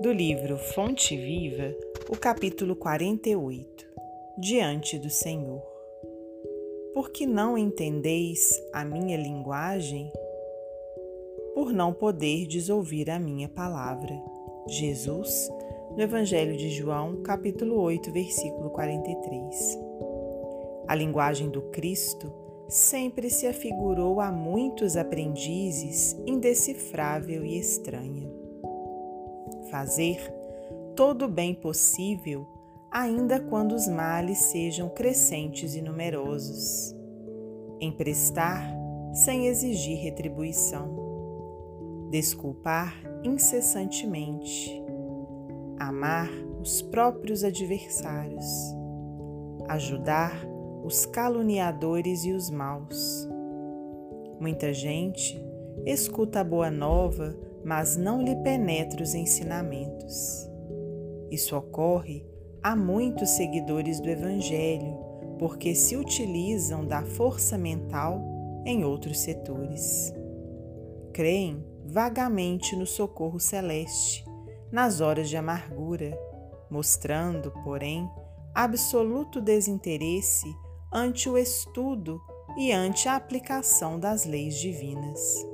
do 0.00 0.10
livro 0.10 0.56
Fonte 0.56 1.14
Viva, 1.14 1.76
o 2.08 2.16
capítulo 2.16 2.74
48 2.74 3.86
Diante 4.38 4.98
do 4.98 5.10
Senhor. 5.10 5.60
Por 6.94 7.10
que 7.10 7.26
não 7.26 7.58
entendeis 7.58 8.50
a 8.72 8.82
minha 8.82 9.18
linguagem? 9.18 10.10
Por 11.54 11.70
não 11.70 11.92
poderdes 11.92 12.70
ouvir 12.70 13.10
a 13.10 13.20
minha 13.20 13.46
palavra. 13.46 14.18
Jesus, 14.66 15.50
no 15.94 16.00
Evangelho 16.00 16.56
de 16.56 16.70
João, 16.70 17.22
capítulo 17.22 17.78
8, 17.78 18.10
versículo 18.10 18.70
43. 18.70 19.78
A 20.88 20.94
linguagem 20.94 21.50
do 21.50 21.60
Cristo 21.68 22.32
sempre 22.70 23.28
se 23.28 23.46
afigurou 23.46 24.18
a 24.18 24.32
muitos 24.32 24.96
aprendizes 24.96 26.18
indecifrável 26.26 27.44
e 27.44 27.58
estranha. 27.58 28.39
Fazer 29.70 30.18
todo 30.96 31.26
o 31.26 31.28
bem 31.28 31.54
possível, 31.54 32.46
ainda 32.90 33.40
quando 33.40 33.72
os 33.72 33.86
males 33.86 34.38
sejam 34.38 34.88
crescentes 34.88 35.74
e 35.74 35.80
numerosos. 35.80 36.94
Emprestar 37.80 38.74
sem 39.14 39.46
exigir 39.46 39.98
retribuição. 39.98 40.98
Desculpar 42.10 42.94
incessantemente. 43.24 44.82
Amar 45.78 46.28
os 46.60 46.82
próprios 46.82 47.44
adversários. 47.44 48.46
Ajudar 49.68 50.44
os 50.84 51.06
caluniadores 51.06 52.24
e 52.24 52.32
os 52.32 52.50
maus. 52.50 53.28
Muita 54.40 54.72
gente 54.72 55.38
escuta 55.84 56.40
a 56.40 56.44
boa 56.44 56.70
nova, 56.70 57.36
mas 57.64 57.96
não 57.96 58.22
lhe 58.22 58.36
penetra 58.36 59.02
os 59.02 59.14
ensinamentos. 59.14 60.48
Isso 61.30 61.56
ocorre 61.56 62.26
a 62.62 62.74
muitos 62.74 63.30
seguidores 63.30 64.00
do 64.00 64.08
Evangelho, 64.08 64.98
porque 65.38 65.74
se 65.74 65.96
utilizam 65.96 66.84
da 66.86 67.02
força 67.02 67.56
mental 67.56 68.22
em 68.66 68.84
outros 68.84 69.20
setores. 69.20 70.12
Creem 71.12 71.64
vagamente 71.86 72.76
no 72.76 72.86
socorro 72.86 73.40
celeste, 73.40 74.24
nas 74.70 75.00
horas 75.00 75.28
de 75.28 75.36
amargura, 75.36 76.18
mostrando, 76.70 77.52
porém, 77.64 78.08
absoluto 78.54 79.40
desinteresse 79.40 80.54
ante 80.92 81.28
o 81.28 81.38
estudo 81.38 82.20
e 82.58 82.72
ante 82.72 83.08
a 83.08 83.16
aplicação 83.16 83.98
das 83.98 84.24
leis 84.24 84.56
divinas. 84.56 85.49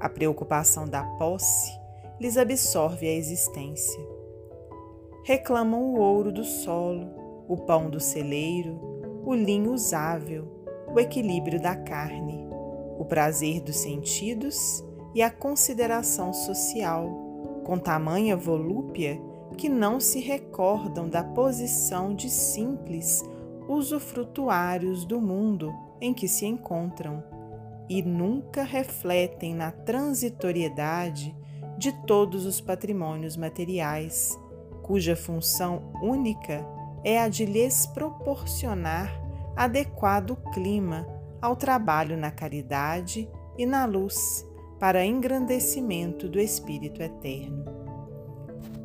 A 0.00 0.08
preocupação 0.08 0.88
da 0.88 1.04
posse 1.18 1.78
lhes 2.18 2.38
absorve 2.38 3.06
a 3.06 3.12
existência. 3.12 4.00
Reclamam 5.24 5.94
o 5.94 5.98
ouro 5.98 6.32
do 6.32 6.42
solo, 6.42 7.06
o 7.46 7.56
pão 7.56 7.90
do 7.90 8.00
celeiro, 8.00 8.80
o 9.24 9.34
linho 9.34 9.72
usável, 9.72 10.48
o 10.92 10.98
equilíbrio 10.98 11.60
da 11.60 11.76
carne, 11.76 12.48
o 12.98 13.04
prazer 13.04 13.60
dos 13.60 13.76
sentidos 13.76 14.82
e 15.14 15.22
a 15.22 15.30
consideração 15.30 16.32
social, 16.32 17.06
com 17.64 17.78
tamanha 17.78 18.36
volúpia 18.36 19.20
que 19.56 19.68
não 19.68 20.00
se 20.00 20.20
recordam 20.20 21.08
da 21.08 21.22
posição 21.22 22.14
de 22.14 22.30
simples 22.30 23.22
usufrutuários 23.68 25.04
do 25.04 25.20
mundo 25.20 25.70
em 26.00 26.14
que 26.14 26.26
se 26.26 26.46
encontram 26.46 27.22
e 27.90 28.02
nunca 28.02 28.62
refletem 28.62 29.52
na 29.52 29.72
transitoriedade 29.72 31.36
de 31.76 31.90
todos 32.06 32.46
os 32.46 32.60
patrimônios 32.60 33.36
materiais, 33.36 34.38
cuja 34.80 35.16
função 35.16 35.90
única 36.00 36.64
é 37.02 37.20
a 37.20 37.28
de 37.28 37.44
lhes 37.44 37.86
proporcionar 37.86 39.12
adequado 39.56 40.36
clima 40.54 41.04
ao 41.42 41.56
trabalho 41.56 42.16
na 42.16 42.30
caridade 42.30 43.28
e 43.58 43.66
na 43.66 43.86
luz 43.86 44.46
para 44.78 45.04
engrandecimento 45.04 46.28
do 46.28 46.38
Espírito 46.38 47.02
Eterno. 47.02 47.64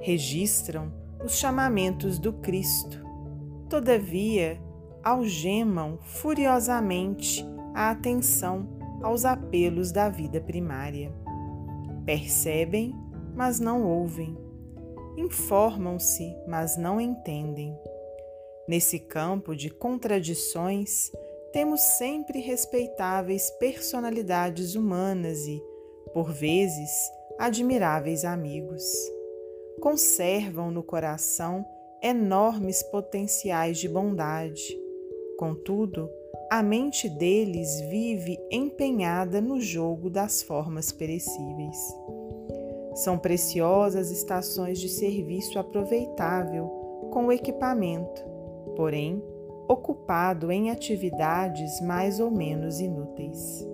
Registram 0.00 0.92
os 1.24 1.38
chamamentos 1.38 2.18
do 2.18 2.32
Cristo, 2.32 3.00
todavia 3.68 4.60
algemam 5.04 5.98
furiosamente 6.02 7.46
a 7.74 7.90
atenção 7.90 8.77
aos 9.02 9.24
apelos 9.24 9.92
da 9.92 10.08
vida 10.08 10.40
primária. 10.40 11.12
Percebem, 12.04 12.94
mas 13.34 13.60
não 13.60 13.84
ouvem. 13.84 14.36
Informam-se, 15.16 16.36
mas 16.46 16.76
não 16.76 17.00
entendem. 17.00 17.76
Nesse 18.68 18.98
campo 18.98 19.56
de 19.56 19.70
contradições, 19.70 21.10
temos 21.52 21.80
sempre 21.80 22.40
respeitáveis 22.40 23.50
personalidades 23.58 24.74
humanas 24.74 25.46
e, 25.46 25.62
por 26.12 26.30
vezes, 26.32 26.90
admiráveis 27.38 28.24
amigos. 28.24 28.84
Conservam 29.80 30.70
no 30.70 30.82
coração 30.82 31.64
enormes 32.02 32.82
potenciais 32.82 33.78
de 33.78 33.88
bondade. 33.88 34.78
Contudo, 35.38 36.10
a 36.50 36.62
mente 36.62 37.08
deles 37.08 37.80
vive 37.82 38.38
empenhada 38.50 39.40
no 39.40 39.60
jogo 39.60 40.08
das 40.08 40.42
formas 40.42 40.90
perecíveis. 40.92 41.76
São 42.94 43.18
preciosas 43.18 44.10
estações 44.10 44.80
de 44.80 44.88
serviço 44.88 45.58
aproveitável 45.58 46.66
com 47.12 47.26
o 47.26 47.32
equipamento, 47.32 48.24
porém, 48.74 49.22
ocupado 49.68 50.50
em 50.50 50.70
atividades 50.70 51.80
mais 51.80 52.18
ou 52.20 52.30
menos 52.30 52.80
inúteis. 52.80 53.66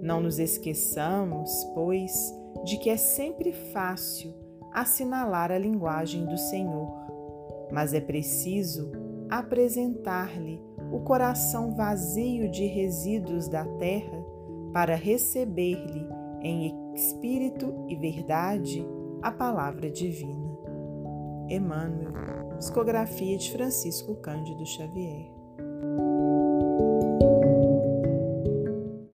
Não 0.00 0.20
nos 0.20 0.38
esqueçamos, 0.38 1.50
pois, 1.74 2.12
de 2.64 2.76
que 2.78 2.90
é 2.90 2.96
sempre 2.96 3.52
fácil 3.52 4.32
assinalar 4.72 5.50
a 5.50 5.58
linguagem 5.58 6.24
do 6.26 6.36
Senhor 6.36 7.04
mas 7.74 7.92
é 7.92 8.00
preciso 8.00 8.92
apresentar-lhe 9.28 10.60
o 10.94 11.00
coração 11.00 11.74
vazio 11.74 12.48
de 12.48 12.66
resíduos 12.66 13.48
da 13.48 13.64
terra 13.64 14.24
para 14.72 14.94
receber-lhe 14.94 16.08
em 16.40 16.94
espírito 16.94 17.84
e 17.88 17.96
verdade 17.96 18.86
a 19.20 19.32
palavra 19.32 19.90
divina. 19.90 20.56
Emmanuel, 21.48 22.46
psicografia 22.58 23.36
de 23.36 23.50
Francisco 23.50 24.14
Cândido 24.14 24.64
Xavier. 24.64 25.32